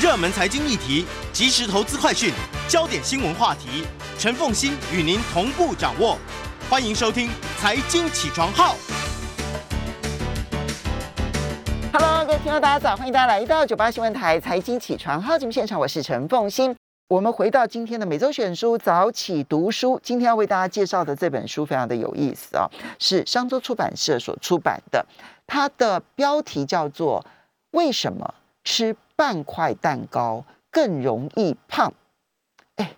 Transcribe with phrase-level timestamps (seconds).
[0.00, 2.32] 热门财经议题、即时投资快讯、
[2.68, 3.84] 焦点新闻话题，
[4.16, 6.16] 陈凤欣与您同步掌握。
[6.70, 7.26] 欢迎收听
[7.58, 8.76] 《财经起床号》。
[11.92, 16.76] Hello，各位听众大家早，欢迎大家来到九八新闻台财经起床号节目现场，我是陈凤欣。
[17.08, 25.04] 我们回到今天的每周选书早起读书，今天要为大家介绍的这本书非常的有意思啊，是商周出版社所出版的，
[25.48, 27.20] 它的标题叫做
[27.72, 31.90] 《为什么吃半块蛋糕更容易胖》。
[32.76, 32.94] 哎，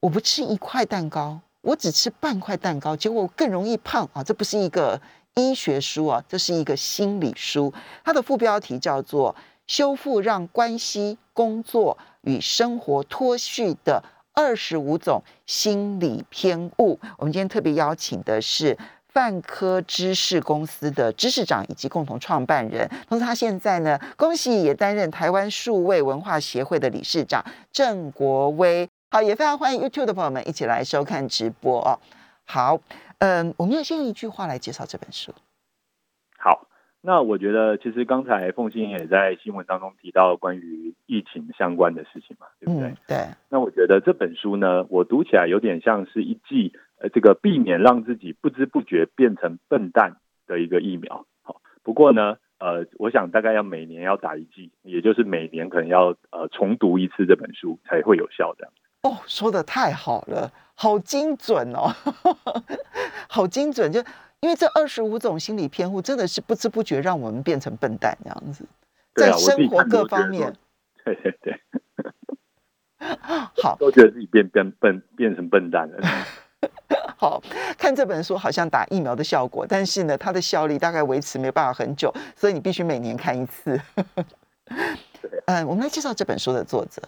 [0.00, 4.24] 我不吃一块蛋糕，我只吃半块蛋糕，结果更容易胖啊！
[4.24, 5.00] 这不是一个
[5.36, 7.72] 医学书啊，这是一个心理书。
[8.02, 9.32] 它的副标题叫做
[9.68, 11.96] 《修复让关系、工作》。
[12.22, 17.00] 与生活脱序的二十五种心理偏误。
[17.16, 18.76] 我们今天特别邀请的是
[19.12, 28.88] 泛科知识公司的知识长以及共同创办人，同时他现在呢，恭喜也担任台湾数位文化协会的理事长郑国威。
[29.10, 31.98] 好，也非常欢迎 YouTube 的朋友们一起来收看直播哦。
[32.44, 32.80] 好，
[33.18, 35.32] 嗯，我们要先用一句话来介绍这本书。
[36.38, 36.66] 好。
[37.02, 42.94] 那我觉得，其实刚才凤欣也在新闻当中提到关于疫情相关的事情嘛，对不对？
[43.06, 43.26] 对。
[43.48, 51.26] 那我觉得这本书呢，我读起来有点像是一剂呃，这个避免让自己不知不觉变成笨蛋的一个疫苗。
[51.42, 58.70] 好，不过呢，呃，我想大概要每年要打一剂，也就是每年可能要呃重读一次这本书才会有效的。
[59.02, 61.90] 哦，说的太好了，好精准哦，
[63.28, 64.00] 好精准就。
[64.42, 68.64] 因为这二十五种心理偏误真的是不知不觉让我们变成笨蛋这样子，
[69.14, 70.56] 在生活各方面，
[71.04, 71.60] 对对对，
[73.62, 75.98] 好，都觉得自己变变笨，变成笨蛋了。
[77.20, 77.38] 好
[77.76, 83.78] 看这本书好像打疫苗的效果，但是呢，它的效力大概维持没办法很久，所以你必须每年看一次。
[85.44, 87.02] 嗯， 我们来介绍这本书的作者。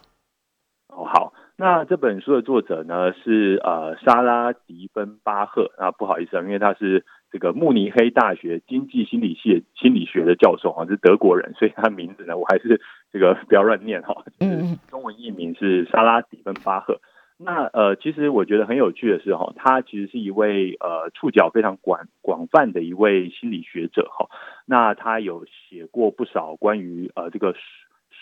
[0.88, 1.32] 哦，好。
[1.56, 12.80] 那这本书的作者呢是呃莎拉迪芬巴赫啊，不好意思啊，因为他是这个慕尼黑大学经济心理系心理学的教授啊，是德国人，所以他名字呢我还是
[13.10, 14.14] 这个不要乱念哈。
[14.40, 17.00] 嗯中文译名是莎拉迪芬巴赫。
[17.44, 24.28] 那呃，其实我觉得很有趣的是哈，他其实是一位呃触角非常广广泛的一位心理学者哈。
[24.66, 27.54] 那他有写过不少关于呃这个。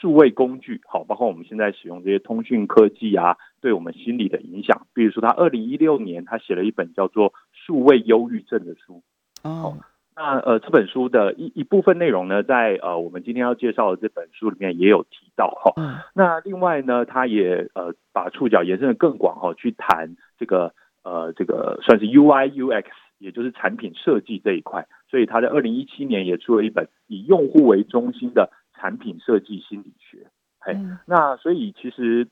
[0.01, 4.87] 数位工具，好，包括我们现在使用这些通讯科技啊，对我们心理的影响。
[4.95, 9.03] 比如说，他二零一六年他写了一本叫做《数位忧郁症》的书。
[9.43, 9.77] 哦，
[10.15, 15.73] 那呃，这本书的一一部分内容呢，在呃我们今天要介绍的这本书里面也有提到哈。
[16.15, 22.85] 那另外呢，他也呃把触角延伸的更广哈，去谈这个呃这个算是 UI UX，
[23.19, 24.87] 也就是产品设计这一块。
[25.11, 28.51] 所以他在二零一七年也出了一本以用户为中心的。
[28.81, 30.27] 产品设计心理学，
[30.59, 30.75] 嘿，
[31.07, 32.27] 那所以其实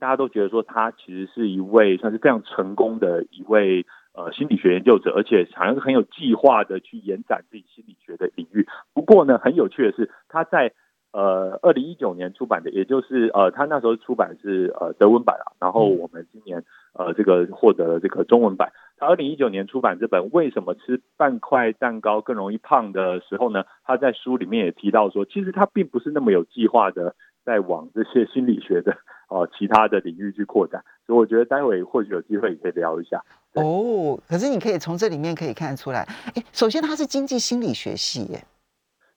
[0.00, 8.66] 大家都觉得说他其实是一位算是非常成功的一位呃心理学研究者，而且好像是很有计划的去延展自己心理学的领域。
[8.94, 10.72] 不过呢，很有趣的是他在
[11.12, 18.72] 呃二零一九年出版的，也就是呃他那时候出版是呃德文版啊，然后我们今年呃这个获得了这个中文版。
[18.96, 28.96] 他二零一九年出版这本《为什么吃半块蛋糕更容易胖》的时候呢，他在书里面也提到说，其实他并不是那么有计划的在往这些心理学的
[29.30, 33.24] 哦其他的领域去扩展，所以我觉得待会或许有机会也可以聊一下。
[33.54, 38.44] 哦，可是你可以从这里面可以看出来，哎，首先它是经济心理学系耶。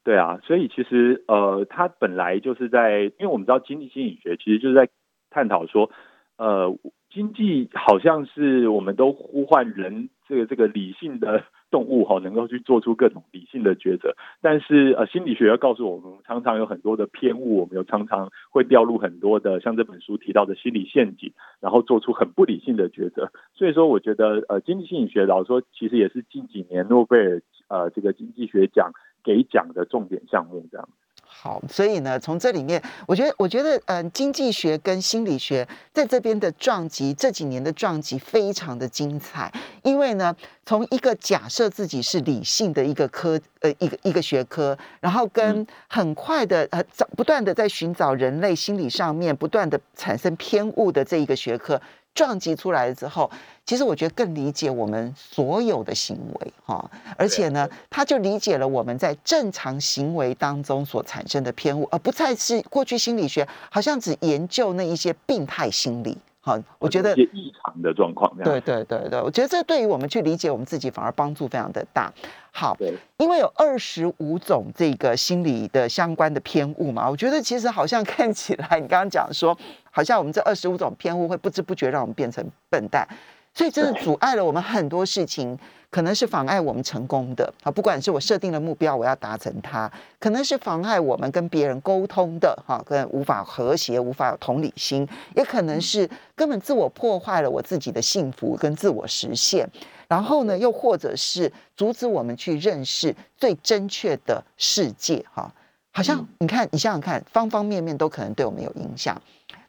[0.05, 4.87] 对啊，所以其实呃，它本来就是在，因为我们知道经济心理学其实就是在
[5.29, 5.91] 探讨说，
[6.37, 6.73] 呃。
[7.13, 14.15] 经济好像是我们都呼唤人这个这个理性的动物哈，能够去做出各种理性的抉择。
[14.41, 23.31] 但是呃，心理学要告诉我们，常常有很多的偏误，我们有常常会掉入很多的像这本书提到的心理陷阱，然后做出很不理性的抉择。
[23.55, 28.91] 所以说，我觉得呃，经济心理学老实说其实也是近几年诺贝尔呃这个经济学奖
[29.23, 30.87] 给奖的重点项目这样。
[31.35, 39.51] 好，所以呢，从这里面，我觉得，我觉得，嗯，经济学跟心理学在这边的撞击，这几年的撞击非常的精彩。
[39.83, 51.81] 因为呢，从一个假设自己是理性的一个科，呃，一个一个学科，然后跟很快的，呃，找不断的在寻找人类心理上面不断的产生偏误的这一个学科。
[52.15, 53.27] 撞击出来了之后，
[53.65, 56.87] 其实我觉得更理解我们所有的行为哈，
[57.17, 66.15] 而且呢，他就理解了我们在正常行为当中所产生的偏误，而不再是过去心理学好像只研究那一些病态心理
[66.45, 72.11] 好，我觉得一些异常的状况，对对对对，我觉得这对于我们去理解我们自己反而帮助非常的大。
[72.51, 72.75] 好，
[73.15, 79.57] 因为有二十五种这个心理的相关的偏误嘛，我觉得其实好像 看起来，你刚刚讲说，
[79.89, 83.07] 好像我们这二十五种偏误会不知不觉让我们变成笨蛋，
[83.53, 85.57] 所以真的阻碍了我们很多事情，
[85.91, 87.69] 可能是妨碍我们成功的啊。
[87.69, 99.69] 不管是我设定了目标，我要达成它，可能是妨碍我们跟别人沟通的哈，跟无法和谐、无法有同理心，也可能是根本自我破坏了我自己的幸福跟自我实现。
[100.07, 105.51] 然后呢，又或者是阻止我们去认识最正确的世界，哈，
[105.91, 109.21] 好像嗯你看，你想想看，方方面面都可能对我们有影响。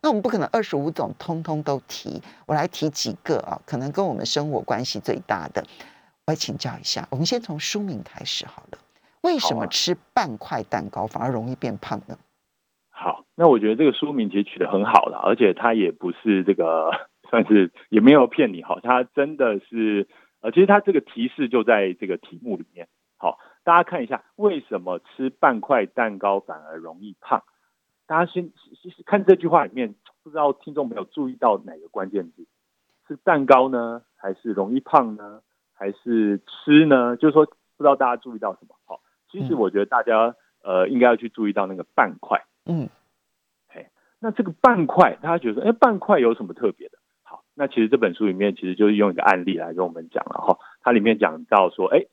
[0.05, 5.65] 那我们不可能二十五种通通都提，我来提几个啊，可能跟我们生活关系最大的。
[6.27, 8.77] 我来请教一下，我们先从书名开始好了。
[9.23, 12.19] 为什么吃半块蛋糕反而容易变胖呢？
[12.91, 16.91] 好，那我觉得这个书名其实取得很好了，而且它也不是这个
[17.31, 20.07] 算是也没有骗你哈，它真的是
[20.43, 22.89] 呃，其实它这个提示就在这个题目里面。
[23.17, 27.43] 好，大家看一下，为什么吃半块蛋糕反而容易胖？
[28.07, 32.47] 大家先先先看这句话里面，不知道听众朋友注意到哪个关键字？
[33.07, 35.43] 是蛋糕呢，还是容易胖呢，
[35.73, 37.17] 还是吃呢？
[37.17, 38.75] 就是说，不知道大家注意到什么？
[38.85, 42.45] 好，其实嗯我觉得大家呃应该要去注意到那个半块。
[42.67, 42.89] 嗯
[44.21, 46.97] 那这个半块，大家觉得说，哎，半块有什么特别的？
[47.25, 50.59] 好，那其实这本书里面其实就是用一个案例来跟我们讲了哈。
[50.81, 52.07] 它里面讲到说，哎，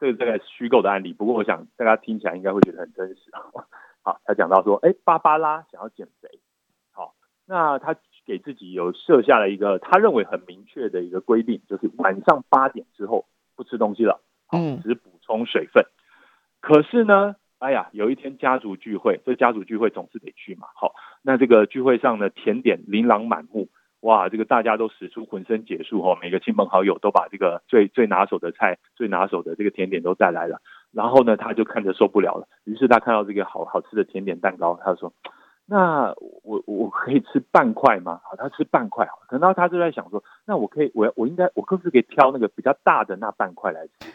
[0.00, 3.46] 这个这个虚构的案例，不过我想大家听起来应该会觉得很真实啊。
[4.02, 6.40] 好，他讲到说，哎，芭芭拉想要减肥，
[6.90, 7.14] 好，
[7.46, 7.96] 那他
[8.26, 14.20] 给自己有设下了一个他认为很明确的一个规定，就是晚上八点之后不吃东西了，
[14.82, 15.84] 只补充水分。
[16.60, 23.68] 可是呢，哎呀，有一天家族聚会，这家族聚会总是得去嘛，好，那这个聚会上的，甜点琳琅满目，
[24.00, 30.60] 哇，这个大家都使出浑身解数哦，每个亲朋好友都把这个最最拿手的菜、最拿手的这个甜点都带来了。
[30.92, 35.12] 然后呢，他就看着受不了了，于是他看到这个好好吃的甜点蛋糕，他就说
[35.66, 36.12] ：“那
[36.42, 44.12] 我我可以吃半块吗？”好，他吃半块好，可能他就在想说：“那我可以，我我应该，我可不可以挑那个比较大的那半块来吃？”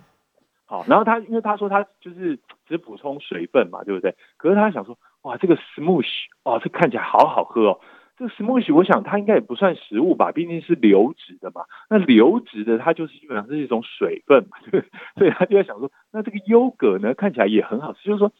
[0.66, 4.14] 好，然后他因为他说他就是只补充水分嘛，对不对？
[4.36, 7.80] 可是他想说，哇，这个 smoothie 哦，这看起来好好喝哦。
[8.20, 11.62] 这 smoothie 我想它应该也不算食物吧，毕竟是流质的嘛。
[11.88, 14.90] 那流质的它就是基本上是一种水分嘛，对不对？
[15.16, 18.30] 所以他就在想说，那这个优格呢看起来也很好吃，就是说，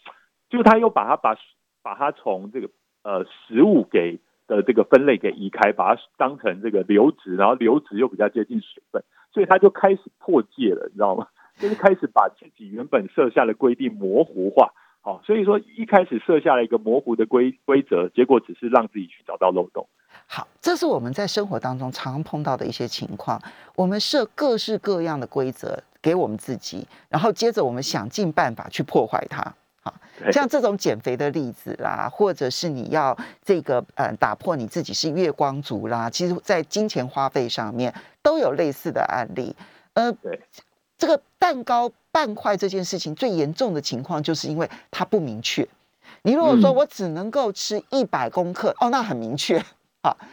[0.50, 1.34] 就他又把它把
[1.82, 2.68] 把它从这个
[3.04, 11.28] 呃食物给的这个分类给移开，把它当成这个流质，然后流质又比较接近水分，所以他就开始破戒了，你知道吗？
[11.56, 14.74] 就是开始把自己原本设下的规定模糊化。
[15.02, 19.88] 好，所以说一开始设下了一个模糊的规规则，结果只是让自己去找到漏洞。
[20.26, 23.40] 好，这是我们在生活当中常碰到的一些情况。
[23.74, 29.40] 我们设各式各样的规则给我们自己，然后接着我们想尽办法去破坏它。
[29.82, 39.56] 好，对像这种减肥的例子啦，或者是你要这个呃打破你自己是月光族啦，其实在金钱花费上面都有类似的案例。
[39.94, 40.38] 呃，对，
[41.00, 45.66] 这个蛋糕半块这件事情最严重的情况，就是因为它不明确。
[46.22, 49.58] 你如果说嗯我只能够吃一百公克，哦，那很明确。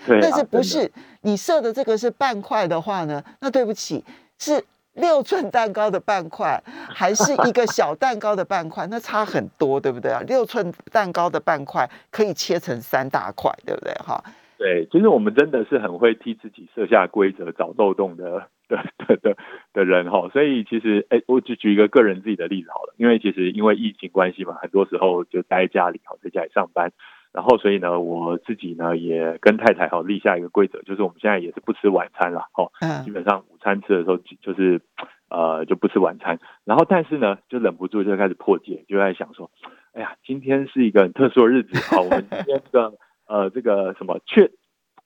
[0.05, 0.91] 对啊，但是不是
[1.21, 3.23] 你设的这个是半块的话呢？
[3.39, 4.03] 那对不起，
[4.37, 8.85] 是六寸蛋糕的半块，还是一个小蛋糕的半块？
[8.91, 10.21] 那差很多，对不对啊？
[10.27, 13.93] 六寸蛋糕的半块可以切成三大块，对不对？
[13.95, 14.21] 哈，
[14.57, 19.37] 对，其实我们真的是很会替自己设下规则、找漏洞的的 的的
[19.73, 20.29] 的人哈。
[20.33, 26.91] 所以其实，哎，我就举一个个人自己的例子好了，因为其实因为疫情关系嘛，很多时候就待在家里，哈在家里上班。
[27.33, 32.71] 然后，所以呢，我自己呢也跟太太哈立下一个规则，就是我们现在也是不吃晚餐了，哦，
[33.03, 34.81] 基嗯本上午餐吃的时候就就是
[35.29, 39.51] 呃就不吃晚餐，然后但是呢就忍不住就开始破戒，就在想说，
[39.93, 42.93] 哎呀，今天是一个很特殊的日子，好，我们今天这个
[43.27, 44.49] 呃这个什么确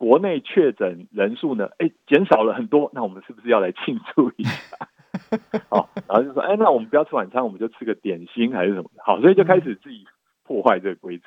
[0.02, 4.90] 国内确诊人数呢，哎减少了很多，那我们是不是要来庆祝一下？
[5.70, 10.08] 好，然后就说，哎，那我们不要吃晚餐，我们就吃个点心还是什么，好，所以就开始自己
[10.44, 11.26] 破坏这个规则。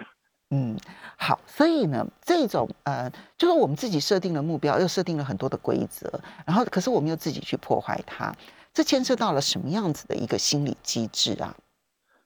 [0.50, 0.76] 嗯，
[1.16, 6.10] 好，所以呢，这种呃，就是我们自己设定了目标，又设定了很多的规则，
[6.44, 8.34] 然后可是我们又自己去破坏它，
[8.72, 11.54] 这牵涉到了什么样子的一个心理机制啊？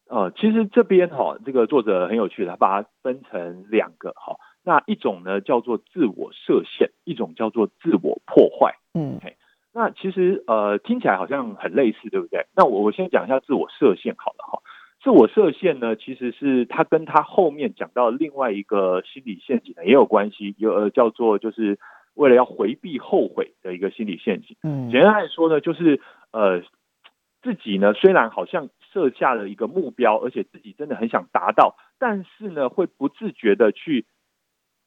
[0.08, 4.36] 呃，其实这边哈、这个作者很有趣的，他把它分成两个哈、
[4.68, 8.74] 那一种呢叫做自我设限，一种叫做自我破坏。
[8.92, 9.18] 嗯
[9.72, 12.46] 那其实呃听起来好像很类似，对不对？
[12.54, 14.60] 那我我先讲一下自我设限好了哈。
[15.02, 21.78] 自我设限呢，其实是它跟它后面讲到另外一个心理陷阱呢也有关系，有呃叫做就是
[22.12, 24.54] 为了要回避后悔的一个心理陷阱。
[24.62, 26.00] 嗯简单来说呢，就是
[26.32, 26.60] 呃
[27.40, 34.04] 自己呢虽然好像设下了一个目标，而且自己真的很想达到，但是呢会不自觉的去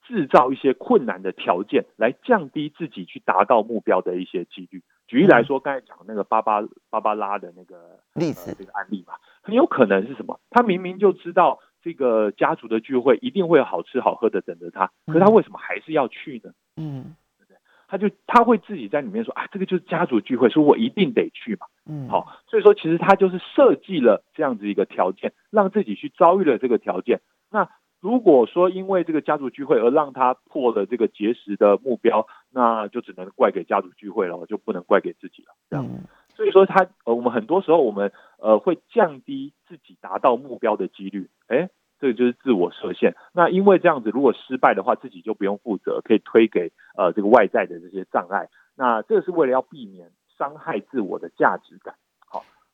[0.07, 4.81] 制造一些困难的条件，来降低自己去达到目标的一些几率。
[5.07, 10.39] 举例来说，刚才讲那个芭芭芭芭拉的那个呃例子，这个案例嘛，很有可能是什么？
[10.49, 16.51] 他明明就知道这个家族的聚会一定会有好吃好喝的等着他，可是他为什么还是要去呢？
[16.77, 21.67] 嗯对不对他就他会自己在里面说啊，这个就是家族聚会，所以我一定得去嘛。
[21.85, 27.19] 嗯，好，所以说其实他就是设计了这样子一个条件，让自己去遭遇了这个条件。
[27.49, 27.69] 那
[28.01, 35.53] 如果说因为这个家族聚会而让他破了这个节食的目标，那就只能怪给家族聚会了，就不能怪给自己了。
[35.69, 36.03] 这样，嗯
[36.33, 43.15] 所以说他呃，我们很多时候我们呃会降低自己达到目标的几率，哎，这个就是自我设限。
[43.33, 48.49] 那因为这样子，如果失败的话，自己就不用负责，可以推给呃这个外在的这些障碍。
[48.75, 51.93] 那这个是为了要避免伤害自我的价值感。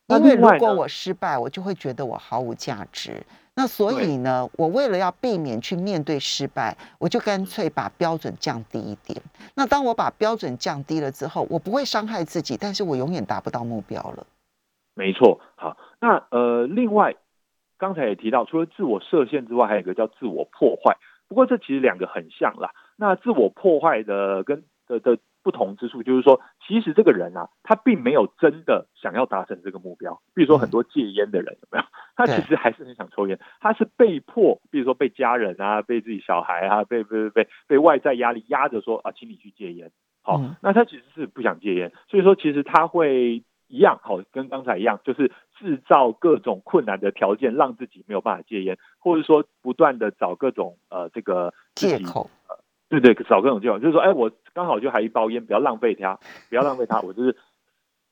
[0.08, 3.22] 因为如果我失败，我就会觉得我毫无价值。
[3.54, 9.20] 那所以呢，我为了要避免去面对失败，我就干脆把标准降低一点。
[9.54, 14.26] 那当我把标准降低了之后，我不会伤害自己，但是我永远达不到目标了。
[14.94, 17.16] 没错，好，那呃，另外
[17.76, 20.96] 刚才也提到，除了自我设限之外，还有一个叫自我破坏。
[21.28, 22.70] 不过这其实两个很像啦。
[22.96, 30.20] 那自我破坏的跟的的不同之处，就是说，其实这个人啊，他并没有真的想要达成这个目标。
[30.34, 31.84] 比如说很多戒烟的人，有没有？
[32.16, 39.90] 他其实还是很想抽烟，他是被迫，比如说被家人啊，被自己小孩啊，被被被被外在压力压着说啊，请你去戒烟。
[40.22, 40.56] 好，嗯。
[40.60, 52.30] 那他其实是不想戒烟，所以说其实他会一样，好，跟刚才一样，就是制造各种困难的条件，让自己没有办法戒烟，或者说不断的找各种呃这个借口，
[52.88, 56.18] 对对，找各种借口，就是说，哎，我刚好就还一包烟，不要浪费它，
[56.48, 57.36] 不要浪费它，我就是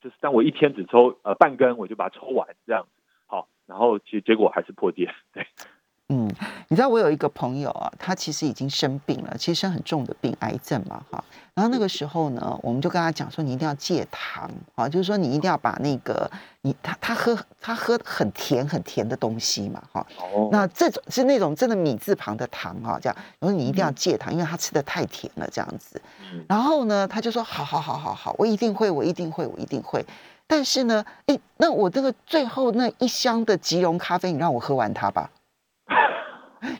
[0.01, 5.47] 就是，当我一天只抽呃半根，我就把它抽完这样子，好，然后其实结果还是破戒，对，
[6.09, 6.25] 嗯，
[6.69, 11.21] 你知道我有一个朋友啊，他其实已经生病了，其实生很重的病，癌症嘛，哈。
[11.53, 20.07] 然后那个时候呢，我们就跟他讲说，你一定要戒糖啊，就是说你一定要把那个你他他喝他喝很甜很甜的东西嘛，哈。
[20.17, 26.01] 哦，那这种是那种真的米字旁的糖哈，这样，然后你一定要戒糖，因为他吃的太甜了这样子。
[26.31, 30.05] 嗯然后呢，他就说好好好好好，我一定会，我一定会，我一定会。
[30.49, 35.29] 但是呢，诶，那我这个最后那一箱的吉隆咖啡，你让我喝完它吧。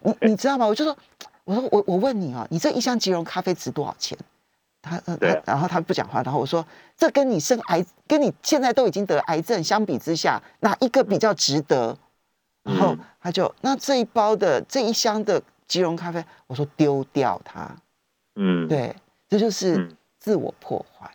[0.01, 0.65] 你你知道吗？
[0.65, 0.97] 我就说，
[1.43, 4.17] 我说我我问你啊，你这一箱即溶咖啡值多少钱？
[4.81, 6.65] 他他，然后他不讲话，然后我说，
[6.95, 11.97] 这跟你生癌，跟你现在都已经得癌症相比之下，哪一个比较值得？
[12.63, 17.75] 然后嗯他就那这一包的这一箱的即溶咖啡，我说丢掉它。
[18.35, 18.95] 嗯，对，
[19.27, 21.09] 这就是嗯自我破坏，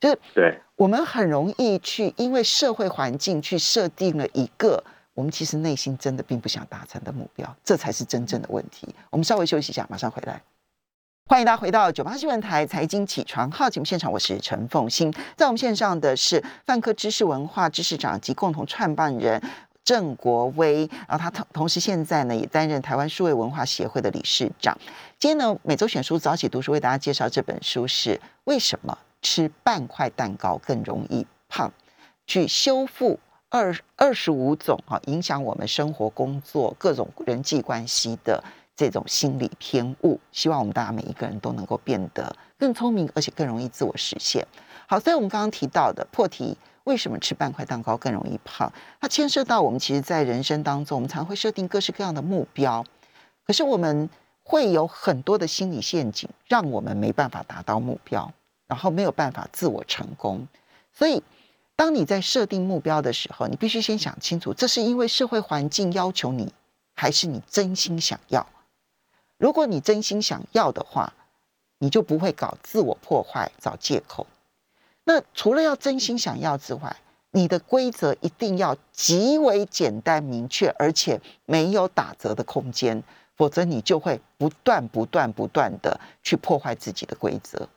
[0.00, 4.82] 就是对，我们很容易去因为社会环境去设定了一个
[5.18, 8.94] 我们其实内心真的并不想达成的目标，这才是真正的问题。
[9.10, 10.40] 我们稍微休息一下，马上回来。
[11.26, 15.12] 欢迎大家回到九八新闻台财经起床号节目现场，我是陈凤欣。
[15.36, 19.42] 在我们线上的是泛科知识文化知识长及共同创办人
[19.82, 24.78] 郑国威，然后他同同时现在呢也担任台湾数位文化协会的理事长。
[25.18, 31.68] 今天呢每周选书早起读书为大家介绍这本书是《为什么吃半块蛋糕更容易胖》，
[32.24, 33.18] 去修复
[33.50, 38.42] 二二十五种啊影响我们生活、工作各种人际关系的
[38.76, 40.20] 这种心理偏误。
[40.32, 44.46] 希望我们大家每一个人都能够变得更聪明，而且更容易自我实现。
[44.86, 46.56] 好，所以我们刚刚提到的破题。
[46.84, 48.72] 为什么吃半块蛋糕更容易胖？
[48.98, 52.82] 它牵涉到我们其实，在人生当中，我们常会设定各式各样的目标，
[53.46, 54.08] 可是我们
[54.42, 58.32] 会有很多的心理陷阱，让我们没办法达到目标，
[58.66, 60.48] 然后没有办法自我成功。
[60.90, 61.22] 所以，
[61.78, 66.52] 当你在设定目标的时候，你必须先想清楚，这是因为社会环境要求你，
[66.92, 68.44] 还是你真心想要？
[69.36, 71.12] 如果你真心想要的话，
[71.78, 74.26] 你就不会搞自我破坏、找借口。
[75.04, 76.96] 那除了要真心想要之外，
[77.30, 83.04] 你的规则一定要极为简单明确，而且没有打折的空间，
[83.36, 87.68] 否则你就会不断、不断、不断的去破坏自己的规则。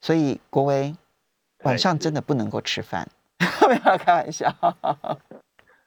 [0.00, 0.96] 所以，国威
[1.64, 3.08] 晚上真的不能够吃饭，
[3.68, 4.54] 没有开玩笑。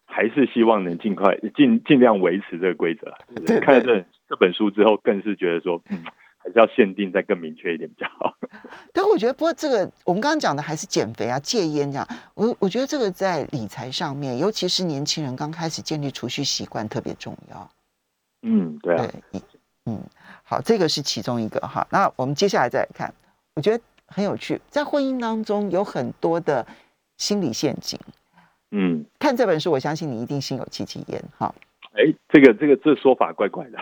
[0.06, 3.14] 还是希望能尽快尽尽量维持这个规则。
[3.46, 6.04] 对看了这这本书之后，更是觉得说，嗯，
[6.38, 8.36] 还是要限定再更明确一点比较好。
[8.92, 12.06] 但我觉得，不过这个我们刚刚讲的还是减肥啊、戒烟这样。
[12.34, 17.72] 我我觉得这个在理财上面，尤其是年轻人刚开始建立储蓄习惯特别重要。
[18.42, 19.42] 嗯，对啊，对，
[19.86, 20.02] 嗯，
[20.44, 21.88] 好，这个是其中一个哈。
[21.90, 23.14] 那我们接下来再来看，
[23.56, 23.82] 我觉得
[24.14, 26.66] 很有趣，在婚姻当中有很多的
[27.18, 28.00] 心理陷阱。
[28.72, 31.54] 嗯，看这本书，我相信你一定心有戚戚焉哈。
[31.94, 33.78] 哎，这个这个这说法怪怪的，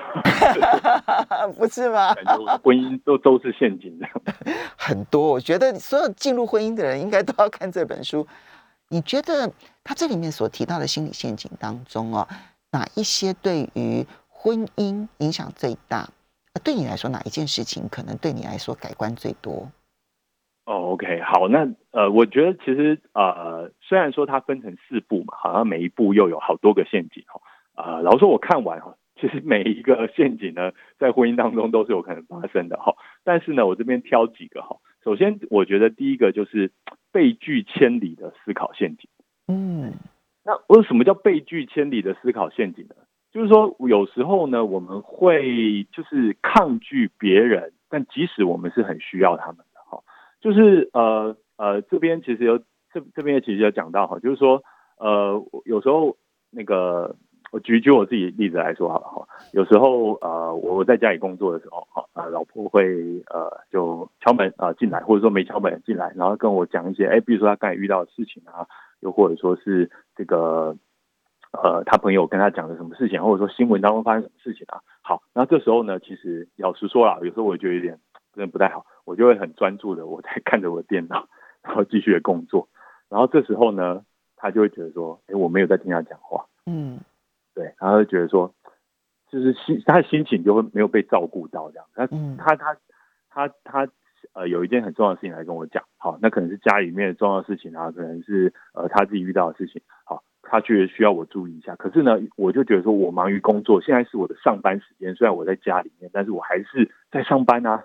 [1.57, 2.13] 不是吗？
[2.15, 4.07] 感觉婚姻都都是陷阱的。
[4.75, 8.25] 很多，我觉得所有进入婚姻的人应该都要看这本书。
[8.89, 9.51] 你觉得
[9.83, 12.27] 他这里面所提到的心理陷阱当中哦，
[12.71, 16.09] 哪一些对于婚姻影响最大？
[16.63, 19.69] 对你来说，哪一件事情可能对你来说改观最多？
[20.69, 27.41] 哦，OK，好，那呃，我觉得其实呃，虽然说它分成四步嘛，好像每一步又有好多个陷阱哈。
[27.73, 32.93] 啊，老实说，我看完哈，其实每一个 陷阱呢，在婚姻当中都是有可能发生的哈。
[33.23, 34.77] 但是呢，我这边挑几个哈。
[35.03, 36.71] 首先，我觉得第一个就是
[37.11, 39.09] 被拒千里的思考陷阱。
[39.47, 39.93] 嗯，
[40.45, 42.93] 那为什么叫被拒千里的思考陷阱呢？
[43.31, 49.57] 就是说，有时候呢，我们会就是抗拒别人，但即使我们是很需要他们。
[50.41, 52.57] 就是呃呃，这边其实有
[52.93, 54.63] 这这边其实有讲到哈，就是说
[54.97, 56.17] 呃，有时候
[56.51, 57.15] 那个。
[57.51, 68.67] 我举举我自己例子来说好了哈，有时候呃我在家里工作的时候哈啊老婆会呃就敲门啊进来，或者说没敲门进来，然后跟我讲一些哎，比如说他刚才遇到的事情啊，
[68.99, 70.77] 又或者说是这个
[71.53, 74.81] 呃他朋友跟他讲的什么事情，或者说新闻当中发生什么事情啊。
[75.01, 77.97] 好，那这时候呢，其实老实说啦，有时候我觉得有点
[78.39, 81.27] 真的不太好，我就会很专注的我在看着我的电脑，
[81.61, 82.69] 然后继续的工作，
[83.09, 84.05] 然后这时候呢，
[84.37, 86.99] 他就会觉得说，哎，我没有在听他讲话，嗯。
[87.53, 88.53] 对，然后就觉得说，
[89.29, 91.85] 就是心他的心情就会没有被照顾到这样。
[92.37, 92.77] 他他他
[93.29, 93.91] 他他
[94.31, 99.81] 呃有一件很重要的事情来跟我讲，好，那可能是家里面的重要的事情啊，可能是呃他自己遇到的事情，
[100.49, 101.75] 好，他却需要我注意一下。
[101.75, 107.83] 可是呢，我就觉得说我忙于工作，现在是我的上班时间，虽然我在家里面，但是我还是在上班啊，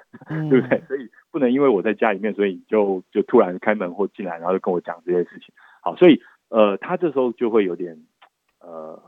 [0.51, 0.81] 对不对？
[0.89, 5.55] 所以不能因为我在家里面，所以就就突然开门或进来，然后就跟我讲这些事情。
[5.83, 7.97] 好，所以呃，他这时候就会有点
[8.61, 9.03] 呃。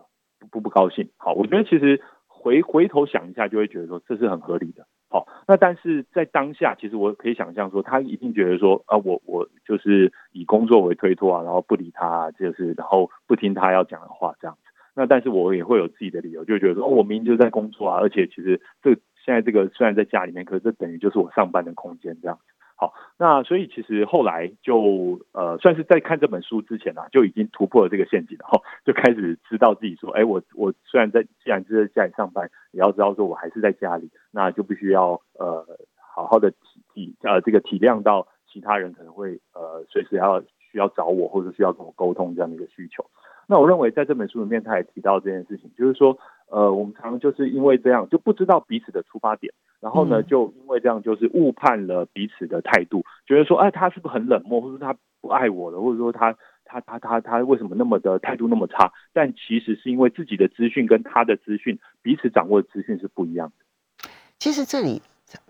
[0.50, 18.90] 不不高兴，好，我觉得其实回回头想一下，就会觉得说这是很合理的，好，那但是在当下，其实我可以想象说，他一定觉得说啊，我我就是以工作为推脱啊，然后不理他，就是然后不听他要讲的话这样子，那但是我也会有自己的理由，就觉得说，哦，我明明就在工作啊，而且其实这
[19.24, 22.55] 现在这个虽然在家里面，可是这等于就是我上班的空间这样子。
[22.78, 36.58] 好，那所以其实后来就呃，算是在看这本书之前啊，就已经突破了这个陷阱，然后就开始知道自己说，哎，我我虽然在既然是在家里上班，也要知道说我还是在家里，那就必须要呃好好的体
[36.92, 43.06] 体呃这个体谅到其他人可能会呃随时要需要找我或者需要跟我沟通这样的一个需求。
[43.46, 46.18] 那我认为在这本书里面，他也提到这件事情，就是说，
[46.50, 58.92] 呃，我们常常就是因为这样就不知道彼此的出发点，然后呢，就因为这样就是误判了彼此的态度，觉得说，哎，他是不是很冷漠，或者他不爱我了，或者说他他他他他为什么那么的态度那么差？
[59.12, 64.08] 但其实是因为自己的资讯跟他的资讯彼此掌握的资讯是不一样的。
[64.40, 65.00] 其实这里，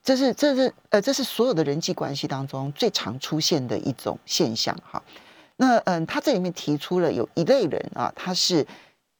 [0.02, 5.02] 这是这是呃，这是所有的人际关系当中最常出现的一种现象，哈。
[5.56, 8.66] 那嗯，他这里面提出了有一类人啊，他是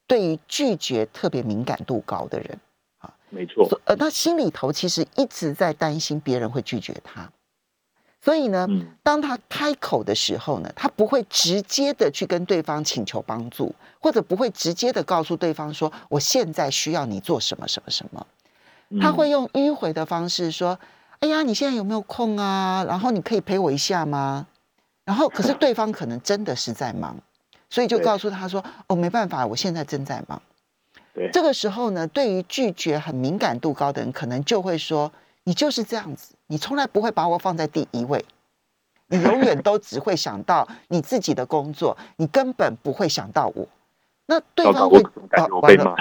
[0.07, 2.59] 对于拒绝特别敏感度高的人
[2.99, 3.69] 啊，没错。
[3.87, 7.31] 呃，他心里头其实一直在担心别人会拒绝他，
[8.23, 8.69] 所以呢，
[9.03, 18.27] 当他开口的时候呢，他不会直接的去跟对方请求帮助，或者不会直接的告诉对方说我现在需要你做什么什么什么，
[19.01, 20.79] 他会用迂回的方式说
[21.21, 22.85] ：“哎呀，你现在有没有空啊？
[22.87, 24.47] 然后你可以陪我一下吗？”
[25.07, 27.17] 然后，可是对方可能真的是在忙，
[27.71, 30.43] 所以就告诉他说：“哦，没办法，我现在正在忙。”
[31.15, 35.11] 对，这个时候呢，对于拒绝很敏感度高的人，可能就会说
[35.45, 38.25] ：“你就是这样子，你从来不会把我放在第一位，
[39.07, 43.67] 你永远都 只会想到你自己的工作，你根本不会想到我。”
[44.27, 45.97] 那对方会啊，完了，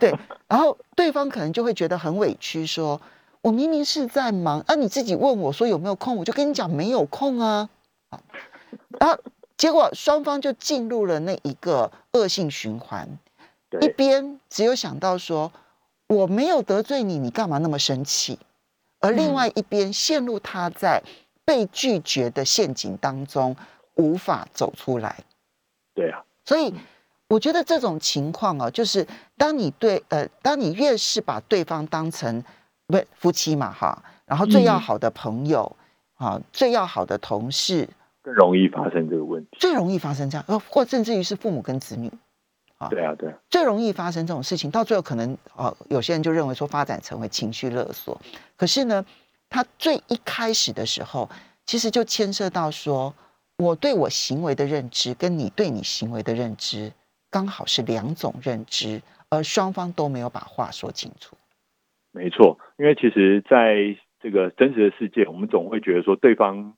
[0.00, 0.10] 对，
[0.46, 2.98] 然后对方可能就会觉得很委屈，说
[3.42, 7.68] ：“我明明是在忙，啊，你自己问我说有没有空，我就跟你讲没有空啊。”
[8.10, 8.20] 啊，
[9.00, 9.18] 然后
[9.56, 13.18] 结果双方就进入了那一个恶性循环，
[13.80, 15.52] 一边只有想到说
[16.06, 18.38] 我没有得罪你，你干嘛那么生气？
[19.00, 21.02] 而另外一边陷入他在
[21.44, 23.54] 被拒绝的陷阱当中，
[23.94, 25.24] 无法走出来。
[25.94, 26.74] 对啊，所以
[27.28, 32.42] 我觉得这种情况啊，就是当你对呃，当你越是把对方当成
[32.86, 34.02] 不夫妻嘛，哈。
[34.26, 35.76] 然后最要好的朋友，
[36.16, 37.88] 啊，最要好的同事，
[38.28, 42.12] 更容易发生这个问题，最容易发生这样，呃，或甚至于是父母跟子女，
[42.76, 48.20] 啊，对啊，对，最容易发生这种事情，到最后可能，呃，有些人就认为说发展成为情绪勒索，
[48.54, 49.02] 可是呢，
[49.48, 51.30] 他最一开始的时候，
[51.64, 53.14] 其实就牵涉到说，
[53.56, 56.92] 我对我行为的认知跟你对你行为的认知，
[57.30, 61.34] 刚好是两种认知，而双方都没有把话说清楚。
[62.12, 66.74] 没错，因为其实在这个真实的世界，我们总会觉得说对方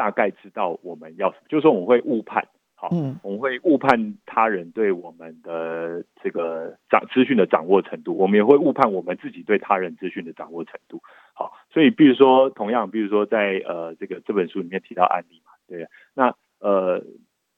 [0.00, 11.02] 大概知道我们要什么，就是说我们会误判，好，嗯，我们会误判他人对我们的这个掌资讯的掌握程度，我们也会误判我们自己对他人资讯的掌握程度，
[11.34, 17.04] 好，所以比如说同样，比如说在呃这个这本书里面提到案例嘛，对，那呃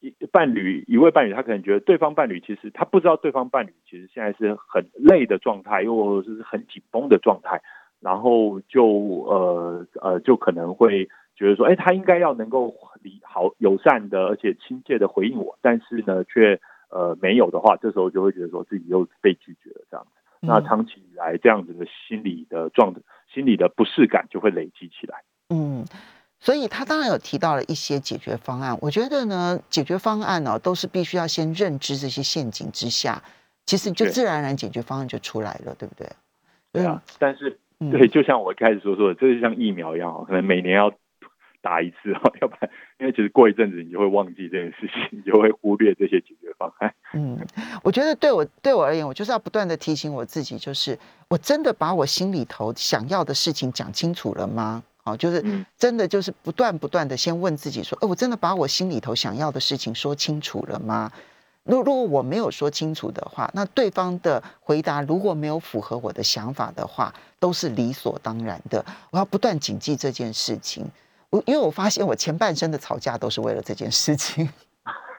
[0.00, 0.12] 一。
[0.32, 7.60] 伴侣一位伴侣，他可能觉得对方伴侣其实他不知道对方伴侣其实现在是很累的状态，又或者是很紧绷的状态，
[8.00, 20.10] 然后就呃呃就可能会觉得说，哎，他应该要能够礼好友善的而且亲切的回应我，但是呢却呃没有的话，这时候就会觉得说自己又被拒绝了这样子。
[20.40, 22.94] 那长期以来这样子的心理的状
[23.32, 25.22] 心理的不适感就会累积起来。
[25.50, 25.84] 嗯。
[26.44, 28.76] 所以他当然有提到了一些解决方案。
[28.82, 33.22] 我觉得呢，解决方案呢，都是必须要先认知这些陷阱之下，
[33.64, 36.08] 其实就自然而然解决方案就出来了，对不对？
[36.72, 37.00] 对啊。
[37.20, 40.92] 但是，对，就像我一开始所说的，这就像疫苗一样可能每年要
[41.62, 46.92] 打一次哦， 要不然，因为其实过一阵子你就会忘记这件事情， 你就会忽略这些解决方案。
[47.14, 47.38] 嗯，
[47.82, 50.98] 我觉得对我对我而言，我就是要不断的提醒我自己，就是
[51.28, 54.82] 我真的把我心里头想要的事情讲清楚了吗？
[55.04, 55.42] 哦，就是
[55.76, 61.10] 真的，就是不断不断的先问自己说，哎，我真的把我心里头想要的事情说清楚了吗？
[61.64, 68.84] 如如果我没有说清楚的话，那对方的回答如果没有符合我的想法的话，都是理所当然的。
[69.10, 70.84] 我要不断谨记这件事情。
[71.32, 74.48] 我因为我发现我前半生的吵架都是为了这件事情。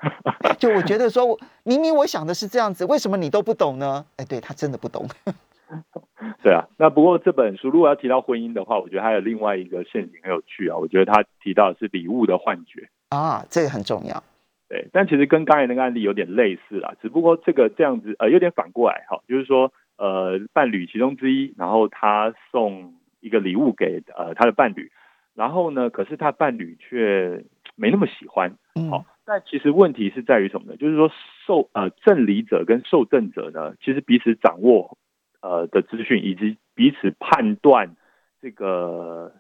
[0.60, 4.06] 就我觉得说我，明明我想的是这样子，为什么你都不懂呢？
[4.18, 5.06] 哎，对他真的不懂。
[6.44, 10.78] 对啊，那不过这本书如果要提到婚姻的话，我觉得还有另外一个陷阱很有趣啊。
[10.78, 14.24] 我觉得他提到的是礼物的幻觉啊，这个很重要。
[14.70, 24.92] 对，但其实跟刚才那个案例有点类似啦，只不过这个这样子呃有点反过来哈，就是说呃伴侣其中之一，然后他送一个礼物给呃他的伴侣，
[25.36, 27.44] 然后呢，可是他伴侣却
[27.76, 28.54] 没那么喜欢。
[28.90, 30.78] 好，但其实问题是在于什么呢？
[30.78, 31.10] 就是说
[31.46, 34.98] 受呃赠礼者跟受赠者呢，其实彼此掌握。
[35.46, 37.98] 呃的资讯以及彼此判断
[38.42, 39.34] 这个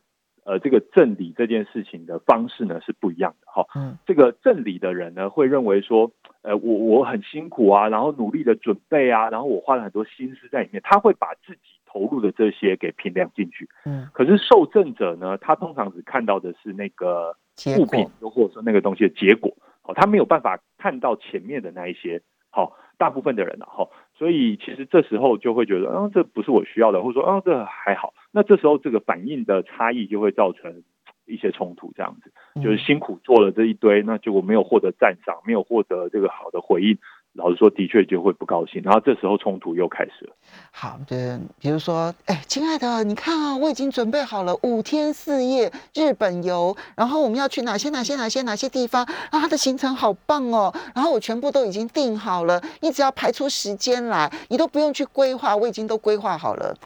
[0.44, 3.66] 呃这个赠礼这件事情的方式呢是不一样的哈。
[3.74, 11.62] 嗯，这个赠礼的人呢会认为说，呃我我很辛苦啊，然后努力的准备啊，然后我花了很多心思在里面，他会把自己
[11.94, 13.70] 投入的这些给评量进去。
[13.86, 17.36] 嗯，可是受赠者呢，他通常只看到的是那个
[17.78, 22.22] 物品，又或者说那个东西的结果，好，他没有办法看到前面的那一些。
[22.50, 23.88] 好，大部分的人呢，哈。
[24.16, 28.14] 所以其实这时候就会觉得，啊，这不是我需要的，或者说，啊，这还好。
[28.32, 30.84] 那这时候这个反应的差异就会造成
[31.26, 36.96] 一些冲突，这样子，就是辛苦做了这一堆，那结果没有获得赞赏，没有获得这个好的回应。
[37.34, 40.36] 老实说，的确就会不高兴，然后这时候冲突又开始了。
[40.72, 49.40] 好的，比如说，哎，亲爱的，你看啊，我已经准备好了五天四夜日本游，然后我们要去哪些哪些哪些哪些地方啊？
[49.40, 56.78] 他的行程好棒哦，然后我全部都已经定好了，你只要排出时间来，你都不用去规划，我已经都规划好了。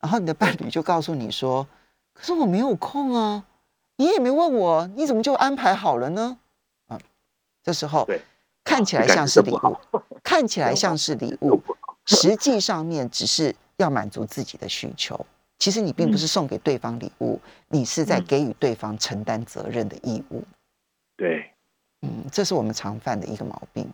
[0.00, 1.64] 然后你的伴侣就告诉你说
[2.12, 3.44] ：“可是我没有空啊，
[3.98, 6.38] 你也没问我，你怎么就安排好了呢？”
[6.88, 6.98] 啊，
[7.62, 8.20] 这时候对。
[8.70, 9.76] 看起来像是礼物，
[10.22, 11.60] 看起来像是礼物，
[12.06, 15.26] 实际上面只是要满足自己的需求。
[15.58, 20.44] 其实你并不是送给对方礼物，你是在给予对方承担责任的义务。
[21.16, 21.50] 对，
[22.02, 23.84] 嗯，这是我们常犯的一个毛病。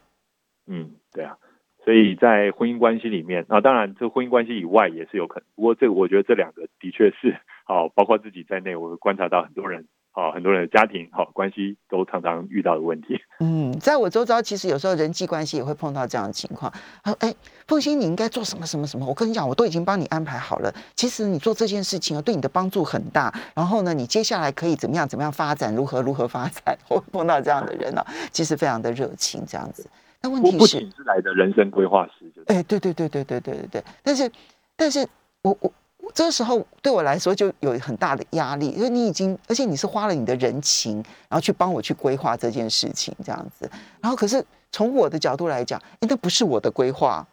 [0.67, 1.39] 嗯，对啊，
[1.83, 5.47] 所以在婚姻关系里面，啊，当然这婚姻关系以外也是有可能。
[5.55, 9.89] 不过这个我觉得这两个的确是，好，包括自己在内，我观察到很多人。
[10.17, 13.21] 啊，很多人的家庭好关系都常常遇到的问题。
[13.41, 16.73] 嗯，在我周遭，其实有时候人际关系也会碰到这样的情况。
[17.05, 17.35] 他说：“哎，
[17.67, 19.05] 凤欣，你应该做什么什么什么？
[19.05, 20.75] 我跟你讲，我都已经帮你安排好了。
[20.95, 23.31] 其实你做这件事情啊，对你的帮助很大。
[23.55, 25.75] 然后呢，你接下来可以怎么样怎么样发展？
[25.77, 26.75] 如何如何发展？
[26.89, 28.03] 我碰到这样的人呢，
[28.33, 29.87] 其实非常的热情，这样子。
[30.23, 33.85] 那问题是，不仅是来的人生规划师，就哎，对对对对对对对对。
[34.03, 34.33] 但是，
[34.77, 35.07] 但是
[35.43, 35.71] 我我。
[36.15, 40.97] 这时候对我来说就有很大的压力，因为你已经，而且你是花了你的人情，
[41.29, 43.71] 然后去帮我去规划这件事情，这样子。
[44.01, 47.27] 然后可是从我的角度来讲，哎，那不是我的规划。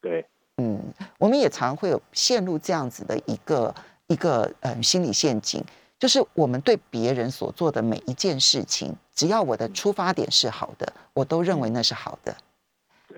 [0.00, 0.24] 对，
[0.58, 0.80] 嗯，
[1.18, 3.74] 我们也常会有陷入这样子的一个
[4.06, 5.64] 一个嗯心理陷阱，
[5.98, 12.36] 就是我们对别人所做的每一件事情，只要我的出发点是好的，我都认为那是好的。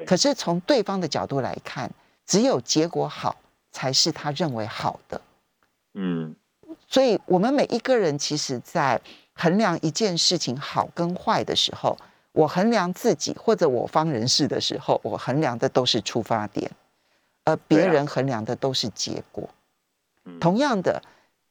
[0.04, 1.90] 可是从对方的角度来看，
[2.26, 3.34] 只有结果好
[3.76, 5.20] 才是他认为好的。
[5.92, 6.34] 嗯，
[6.88, 8.98] 所以我们每一个人其实，在
[9.34, 11.98] 衡量一件事情好跟坏的时候，
[12.32, 16.70] 我衡量自己或者我方人士的时候，我衡量的都是出发点，
[17.44, 19.46] 而别人衡量的都是结果。
[20.40, 21.02] 同样的，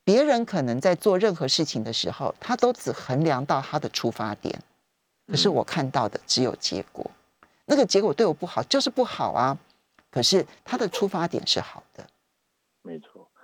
[0.04, 4.60] 别人可能在做任何事情的时候，他都只衡量到他的出发点，
[5.28, 7.06] 可是我看到的只有结果。
[7.66, 9.56] 那个结果对我不好，就是不好啊。
[10.12, 12.08] 可是他的出发点是好的。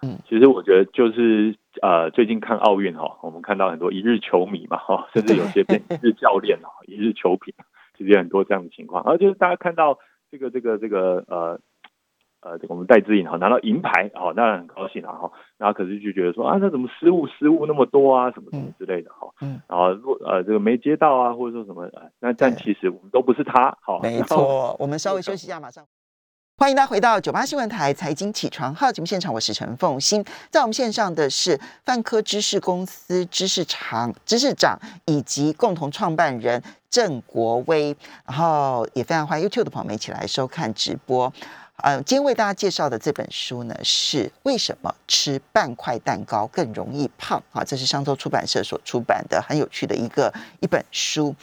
[0.03, 7.53] 嗯，其实我觉得就是呃，最近看奥运哈，我们看到很多一日球迷嘛哈， 甚至有些变一日教练哦，一日球评，
[7.97, 9.03] 其实有很多这样的情况。
[9.03, 9.99] 而就是大家看到
[10.31, 11.59] 这个这个这个呃
[12.41, 15.31] 呃，我们戴资颖哈拿到银牌哦，当然很高兴了哈。
[15.59, 19.29] 然后可是就觉得说啊，那怎么失误失误那么多啊，什么什么之类的哈。
[19.41, 19.61] 嗯。
[19.67, 23.77] 然后若呃这个没接到啊，或者说什么呃，那但其实我们都不是他。
[23.81, 24.75] 好，没错。
[24.79, 25.85] 我们稍微休息一下，马上。
[26.61, 37.97] 欢迎大家回到九八新闻台财经起床号节目现场，我是陈凤欣，在我们线上的是泛科知识公司知识长知识长以及共同创办人郑国威，
[38.27, 41.33] 然后也非常欢迎 YouTube 的朋友们一起来收看直播。
[41.77, 47.41] 呃，今天为大家介绍的这本书呢，是为什么吃半块蛋糕更容易胖？
[47.53, 51.35] 啊，这是商周出版社所出版的很有趣的一个一本书。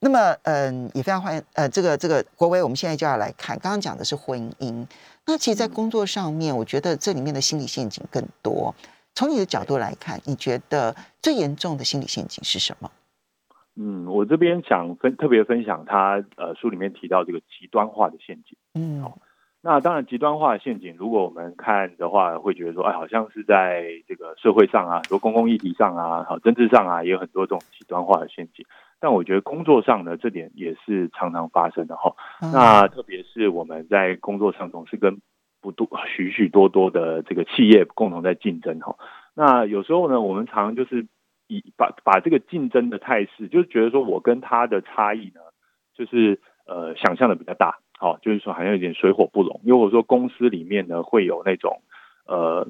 [0.00, 3.58] 那么，嗯，也非常欢迎，呃，这个这个国威，我们现在就要来看。
[3.58, 4.86] 刚刚讲的是婚姻，
[5.26, 8.74] 那其实，在工作上面，我觉得这里面的心理陷阱更多。
[9.14, 12.90] 从你的角度来看，你觉得最严重的心理陷阱是什么？
[13.74, 18.56] 嗯，我这边想分特别分享他呃书里面提到这个极端化的陷阱。
[18.74, 19.18] 嗯，好，
[19.60, 28.64] 那当然极端化的陷阱，如果我们看的话，会觉得说，哎，好像是在这个社会上啊，很多公共议题上啊，好政治上啊，也有很多这种极端化的陷阱。
[29.00, 32.16] 但我觉得工作上呢，这点也是常常发生的哈。
[32.52, 35.20] 那特别是我们在工作上总是跟
[35.60, 38.96] 不多许许多多的这个企业共同在竞争哈。
[39.34, 41.06] 那有时候呢，我们常常就是
[41.46, 45.40] 以把把这个竞争的态势，就是觉得说我跟他的差异呢，
[45.94, 49.60] 就是呃想象的比较大，好，就是说好像有点水火不容。
[49.64, 51.82] 如果说公司里面呢会有那种
[52.26, 52.66] 呃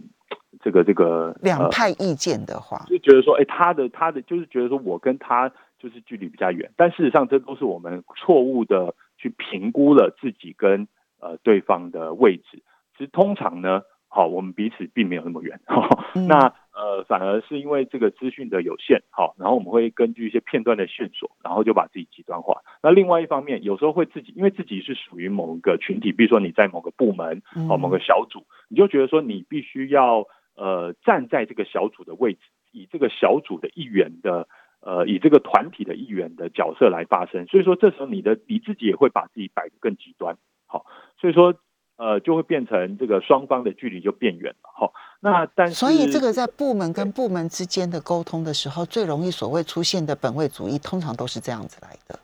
[0.60, 5.50] 这个这个两派意见的话，就觉得说，哎，他的他的就是觉得说我跟他。
[5.78, 10.88] 就是距离比较远，但事实上这都是我们错误的去评估了自己跟
[11.20, 12.62] 呃对方的位置。
[12.96, 15.60] 其实通常呢，好，我们彼此并没有那么远。
[16.26, 22.62] 那呃，反而是因为这个资讯的有限，好，然后我们会根据一些片段的线索，然后就把自己极端化。
[22.82, 32.40] 那另外一方面，有时候会自己因为自己是属于某个群体，比如说你在某个部门，哦，某个小组，你就觉得说你必须要呃站在这个小组的位置，
[32.72, 34.48] 以这个小组的一员的。
[34.80, 40.36] 呃，以这个团体的一员的角色来发生，所以说这时候你的你自己也会把自己摆得更极端，
[40.66, 40.86] 好，
[41.20, 41.54] 所以说
[41.96, 52.18] 呃就会变成这个双方的距离就变远了，好，那但是所以这个在部门跟部门之间的沟通的时候，最容易所谓出现的本位主义，通常都是这样子来的。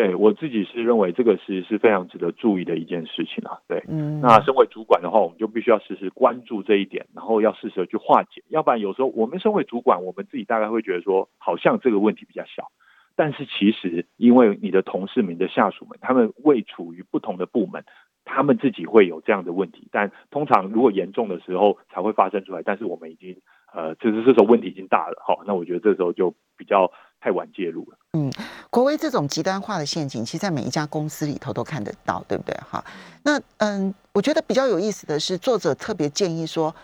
[0.00, 3.58] 对我自己是认为这个是是非常值得注意的一件事情啊。
[3.68, 8.42] 对，嗯，那身为主管的话，我们就必须要时时关注这一点，然后要适时的去化解。
[8.48, 12.68] 要不然有时候我们身为主管，我们自己大概会觉得说，好像这个问题比较小，
[13.14, 17.84] 但是其实因为你的同事们、的下属们，他们未处于不同的部门，
[18.24, 19.86] 他们自己会有这样的问题。
[19.92, 23.36] 但通常如果严重的时候才会发生出来，但是我们已经
[23.74, 26.90] 呃，就是这时候问题已经大了，好，那我觉得这时候就比较。
[27.20, 27.98] 太晚介入了。
[28.14, 28.32] 嗯，
[28.70, 32.52] 国威这种极端化的陷阱，其实在每一家公司里头都看得到，对不对？
[32.68, 32.84] 哈，
[33.22, 36.74] 那嗯，我觉得比较有意思的是，作者特别建议说，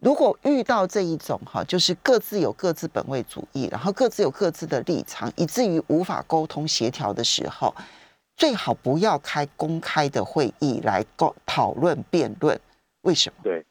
[0.00, 7.74] 如果遇到这一种哈，就是各自有各自本位主义，然后各自有各自的立场，以至于无法沟通协调的时候，
[8.36, 12.60] 最好不要开公开的会议来沟讨论辩论。
[13.02, 13.36] 为什么？
[13.42, 13.64] 对，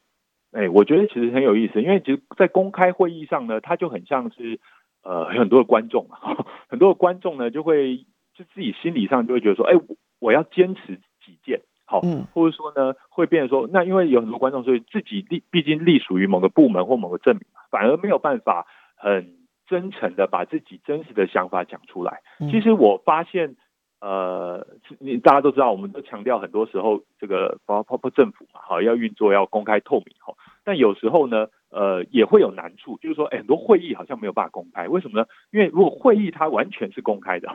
[0.54, 4.60] 哎，我觉得其实很有意思，因为其实，在公开会议上呢，它就很像是。
[5.06, 6.18] 呃，很多的观众嘛，
[6.68, 7.98] 很多的观众呢，就会
[8.34, 9.74] 就自己心理上就会觉得说，哎，
[10.18, 12.02] 我要坚持己见，好，
[12.34, 18.66] 或者说呢，会变成说，那因为有很多观众，所以自己立，毕竟隶属于某个部门或某个证明嘛，反而没有办法
[18.96, 19.36] 很
[19.68, 22.22] 真诚的把自己真实的想法讲出来。
[22.52, 23.56] 其实我发现，
[24.02, 24.66] 呃，
[25.00, 30.34] 你大家都知道，我们都强调很多时候这个包包括政府嘛，好，要运作要公开透明，哈，
[30.66, 31.48] 但有时候呢。
[31.72, 35.28] 呃，也会有难处，就是说，很多会议好像没有办法公开，为什么呢？
[35.52, 37.50] 因为如果会议它完全是公开的，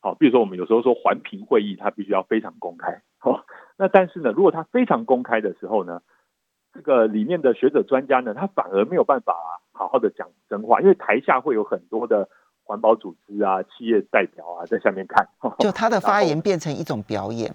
[0.00, 3.44] 好，比如说我们有时候说环评会议，它必须要非常公开，好，
[3.76, 6.00] 那但是呢，如果它非常公开的时候呢，
[6.72, 9.34] 这个里面的学者专家呢，他反而没有办法
[9.74, 12.30] 好好的讲真话，因为台下会有很多的
[12.64, 17.54] 环保组织啊、企业代表啊在下面看，就他的发言变成一种表演。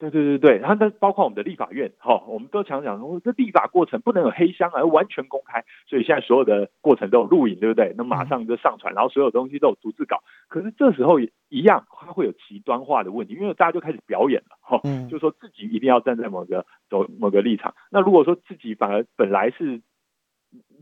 [0.00, 5.62] 对对对对，然后那包括我们的立法院，哈，我们都常讲说，这立法过程不能有黑箱啊，完全公开。
[5.86, 7.92] 所以现在所有的过程都有录影，对不对？
[7.98, 10.22] 那马上就上传，然后所有东西都有逐字稿。
[10.48, 17.74] 可是这时候一样，它会有极端化的问题，因为大家就开始表演了，哈，就说自己一定要站在某个走某个立场。
[17.90, 19.82] 那如果说自己反而本来是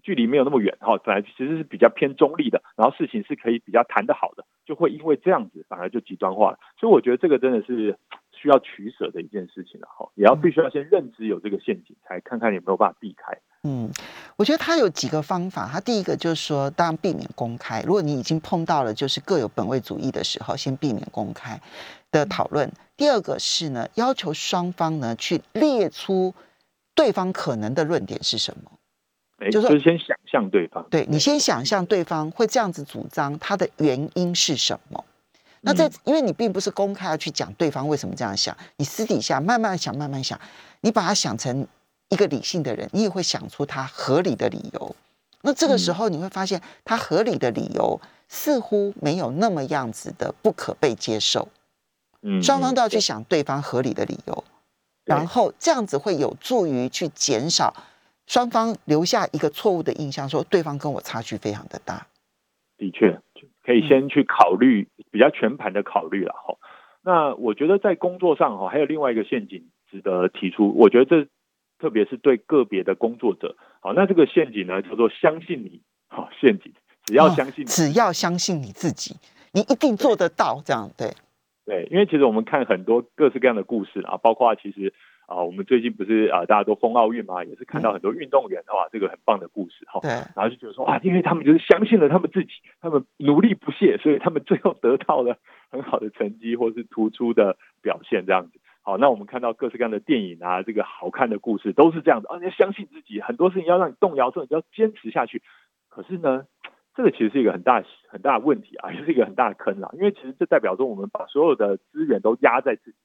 [0.04, 6.58] 距离没有那么远，哈，本来其实是比较偏中立的，然后事情是可以比较谈得好的，就会因为这样子反而就极端化了。
[6.78, 7.98] 所以我觉得这个真的是。
[8.40, 13.36] 需要取舍的一件事情了哈，也要必须要先认知有这个陷阱，才看看有没有办法避开。
[13.64, 13.90] 嗯，
[14.36, 17.82] 我觉得他有几个方法，他第一个就是说，当然避免公开。
[17.82, 21.60] 如果你已经碰到了就是各有本位主义的时候，先避免公开
[22.12, 22.70] 的讨论。
[22.96, 26.34] 第二个是呢，要求双方呢去列出
[26.94, 28.70] 对方可能的论点是什么，
[29.50, 35.04] 就是先想象对方，对你先想象对方会这样子主张，他的原因是什么。
[35.62, 40.38] 那在，因为你并不是公开要去讲对方为什么这样想，你私底下慢慢想，慢慢想，
[40.82, 41.66] 你把它想成
[42.08, 44.96] 一个理性的人，你也会想出他合理的理由。
[45.42, 51.48] 那这个时候你会发现，他合理的理由似乎没有那么样子的不可被接受。
[52.22, 54.44] 嗯，双方都要去想对方合理的理由，
[55.04, 57.74] 然后这样子会有助于去减少
[58.26, 62.06] 双方留下一个错误的印象，说对方跟我差距非常的大。
[62.76, 63.20] 的确。
[63.68, 66.56] 可以先去考虑比较全盘的考虑了哈。
[67.02, 70.74] 那我觉得在工作上哈，还有另外一个陷阱值得提出。
[70.74, 71.28] 我觉得这
[71.78, 76.72] 特别是对个别的工作者，好，那这个陷阱呢叫做相信你，好陷阱，
[77.04, 79.14] 只要相信，只要相信你自己，
[79.52, 80.62] 你一定做得到。
[80.64, 81.12] 这样对，
[81.66, 84.94] 对，因为其实我们看很多各式各样的故事啊，包括其实。
[85.28, 90.00] 啊，我们最近不是啊，大家都封奥运嘛，也是看到很多运动员哇，这个很棒的故事哈。
[90.00, 90.10] 对。
[90.10, 95.36] 然后就觉得说啊，因为他们就是相信了他们自己，他们努力不懈，所以他们最后得到了
[95.70, 98.58] 很好的成绩或是突出的表现这样子。
[98.80, 105.42] 好，那我们看到各式各样的电影啊，这个好看的故事都是这样子啊，你要相信自己，很多事情要让你动摇之后，你要坚持下去。
[105.90, 106.46] 可是呢，
[106.94, 112.96] 这个其实是一个很大很大的问题啊，也是一个很大的坑啊，因为其实这代表说我们把所有的资源都压在自己。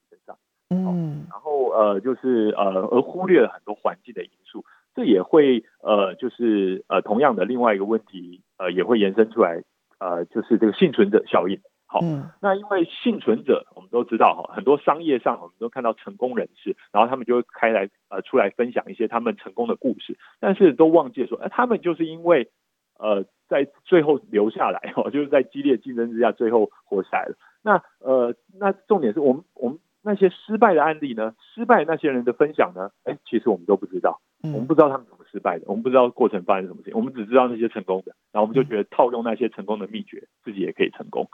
[0.69, 9.63] 嗯，然后呃，就是呃，而忽略了很多环境的因素，这也会呃，就是呃，同样的另外一个问题，呃，也会延伸出来，
[9.99, 11.59] 呃，就是这个幸存者效应。
[11.85, 11.99] 好，
[12.41, 22.49] 那因为幸存者，我们都知道哈，很多商业上我们都看到成功人士，然后他们就会开来呃出来分享一些他们成功的故事，但是都忘记说，哎，他们就是因为
[22.97, 27.35] 呃在最后留下来哦，就是在激烈竞争之下最后活下来了。
[27.61, 29.77] 那呃，那重点是我们我们。
[30.05, 31.33] 那些失败的案例呢？
[31.55, 32.91] 失败那些人的分享呢？
[33.05, 41.27] 哎，其实我们都不知道，我们不知道他们怎么失败的，我们不知道过程发生什么事情，我们只知道那些成功的，然后我们就觉得套用那些成功的秘诀，自己也可以成功。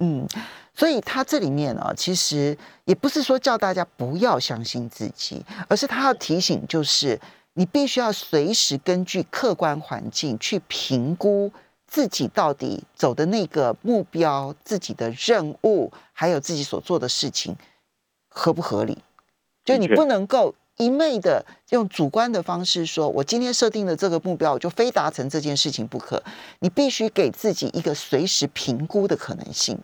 [0.00, 0.26] 嗯，
[0.74, 7.18] 所以他这里面呢，其实也不是说叫大家不要相信自己，而是他要提醒，就是
[7.54, 11.50] 你必须要随时根据客观环境去评估。
[11.90, 17.56] 自己到底走的那个目标、自己的任务，还有自己所做的事情
[18.38, 18.96] 合不合理？
[19.64, 26.22] 就你不能够一昧的用主观的方式说，我今天设定的这个目标，我就非达成这件事情不可。
[26.60, 29.76] 你必须给自己一个随时评估的可能性。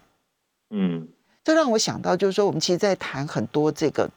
[0.71, 1.09] 嗯，
[1.43, 4.09] 这让我想到，就是说，我们其实，在谈很多这个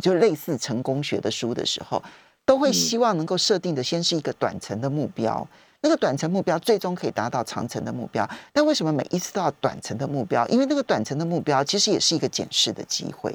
[0.00, 2.02] 就类似成功学的书的时候，
[2.46, 5.46] 都会希望能够设定的先是一个短程的目标。
[5.82, 10.46] 那个短程目标最终可以达到长程的目标，但为什么每一次都要短程的目标？
[10.48, 13.34] 因为那个短程的目标其实也是一个检视的机会。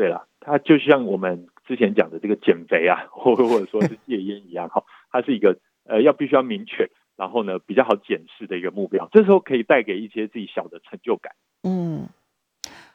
[0.00, 4.82] 对了，它就像我们之前讲的这个减肥啊， 或或者说是戒烟一样， 哈，
[5.12, 11.34] 它是一个呃要必须要明确，然后呢比较好检视的一个目标，这时候可以带给一些自己小的成就感。
[11.64, 12.08] 嗯，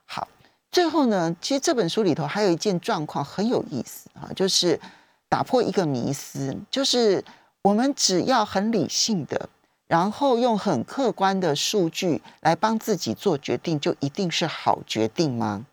[0.05, 0.27] 好，
[0.71, 4.79] 最后呢，其实这本书里头还有一件状况很有意思啊，就是
[5.29, 7.23] 打破一个迷思，就是。
[7.65, 9.49] 我们只要很理性的，
[9.87, 15.65] 然后用很客观的数据来帮自己做决定，就一定是好决定吗？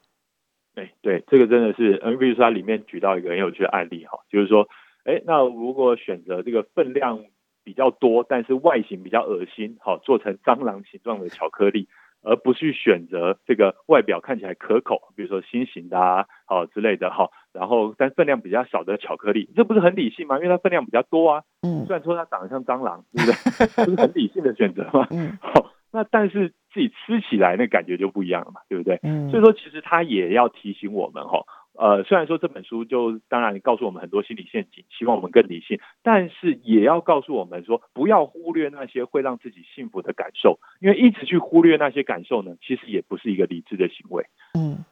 [0.74, 4.68] 对对，这个真的是，嗯，比如说它里面举到一个很有趣的案例哈，就是说，
[5.04, 7.24] 哎，那如果选择这个分量
[7.64, 11.88] 比较多，但是外形比较恶心，好，做成蟑螂形状的巧克力。
[12.24, 20.36] 而不去选择这个外表看起来可口，比如说心形的啊，好之类的哈，然后但分量比较少的巧克力，这不是很理性吗？
[20.36, 21.42] 因为它分量比较多啊。
[21.62, 21.84] 嗯。
[21.84, 23.34] 虽然说它长得像蟑螂，对不对？
[23.86, 25.08] 不是很理性的选择吗？
[25.10, 25.36] 嗯。
[25.40, 28.98] 好，那但是自己吃起来那感觉就不一样了嘛，对不对？
[29.02, 29.30] 嗯。
[29.30, 31.44] 所以说，其实它也要提醒我们哈，
[31.74, 44.24] 呃，虽然说这本书就当然告诉我们很多心理陷阱，希望我们更理性，但是也要告诉我们说，不要忽略那些会让自己幸福的感受，因为一直去忽略那些感受呢，其实也不是一个理智的行为。
[44.58, 44.84] 嗯。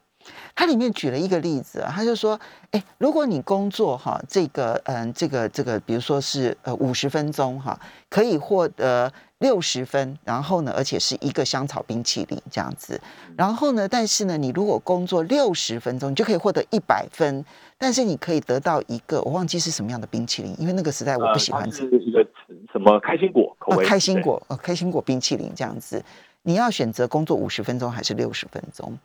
[0.55, 2.39] 它里面举了一个例子啊，他就说，
[2.73, 9.11] 哎，如果你工作哈，这个嗯，这个这个，比如说是呃五十分钟哈，可以获得
[9.41, 13.01] 六十分，然后呢，而且是一个香草冰淇淋这样子，
[13.37, 17.45] 然后呢，但是呢，你如果工作六十分钟，你就可以获得一百分，
[17.77, 21.69] 但是你可以得到一个我忘记是什么样的冰淇淋，因为那个时代我不喜欢。
[21.71, 22.25] 吃一个
[22.71, 26.03] 什么开心果口味，开心果呃开心果冰淇淋这样子，
[26.43, 28.99] 你要选择工作五十分钟还是六十分钟？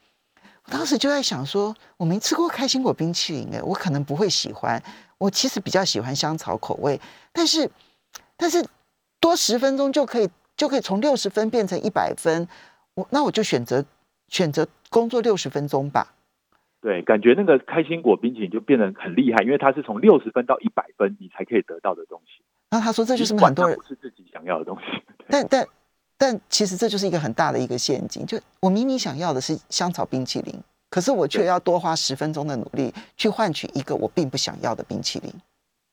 [0.68, 4.82] 当时就在想说，我没吃过开心果冰淇淋，哎，我可能不会喜欢。
[5.18, 7.00] 我其实比较喜欢香草口味，
[7.32, 7.70] 但是，
[8.36, 8.66] 但是
[9.26, 12.48] 多十分钟就可以就可以从六十分变成一百分，
[12.94, 13.84] 我那我就选择
[14.28, 16.14] 选择工作六十分钟吧。
[16.80, 22.44] 对，感觉那个开心果冰淇淋就变得很厉害，因为它是从六十分到一百分你才可以得到的东西。
[22.70, 24.84] 那他说这就是很多人不是自己想要的东西，
[25.28, 25.68] 但但。
[26.18, 30.56] 但其实这就是一个很大的一个陷阱，就我明明想要的是香草冰淇淋，
[30.90, 35.34] 可是我却要多花十分钟的努力去换取一个我并不想要的冰淇淋。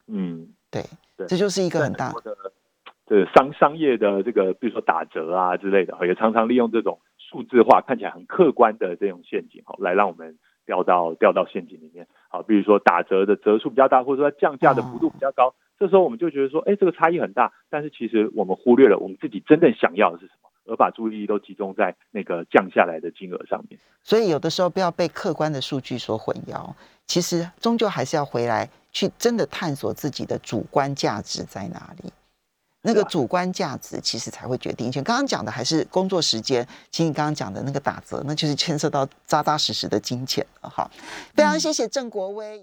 [0.07, 0.85] 嗯，对，
[1.27, 2.37] 这就是一个很大的
[3.13, 12.07] 这个商商业的这个，比如说打折啊之类的，也常常利用这种数字化看起来很客观的这种陷阱，哈，来让我们掉到掉到陷阱里面。
[12.31, 15.55] 好，比如说打折的折数比较大，或者说降价的幅度比较高。
[15.79, 23.79] 这时候我们就觉得说，哎，这个差异很大，但是其实我们忽略了我们自己真正想要的是什么，而把注意力都集中在那个降下来的金额上面。
[24.03, 26.73] 所以有的时候不要被客观的数据所混淆，
[27.05, 32.11] 其实终究还是要回来去真的探索自己的主观价值在哪里。
[32.83, 35.01] 那个主观价值其实才会决定一切。
[35.01, 40.69] 刚刚讲的还是工作时间，其实你刚刚讲的那个打折，那就是牵涉到扎扎实实的金钱了。
[40.69, 40.91] 哈，
[41.35, 42.61] 非常谢谢郑国威。